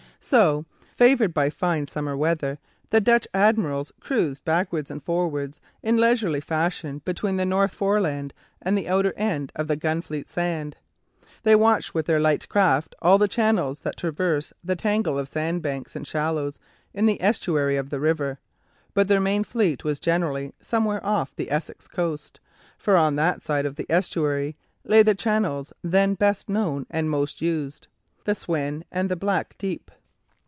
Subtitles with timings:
[0.23, 2.57] So, favoured by fine summer weather,
[2.89, 8.77] the Dutch admirals cruised backwards and forwards in leisurely fashion between the North Foreland and
[8.77, 10.77] the outer end of the Gunfleet Sand.
[11.43, 15.97] They watched with their light craft all the channels that traverse the tangle of sandbanks
[15.97, 16.57] and shallows
[16.93, 18.39] in the estuary of the river;
[18.93, 22.39] but their main fleet was generally somewhere off the Essex coast,
[22.77, 24.55] for on that side of the estuary
[24.85, 27.89] lay the channels then best known and most used,
[28.23, 29.91] the Swin and the Black Deep.